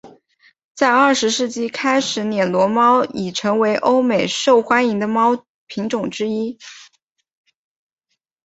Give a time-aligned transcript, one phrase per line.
[0.73, 6.57] 在二十世纪开始暹罗猫已成为欧美受欢迎的猫品种之一。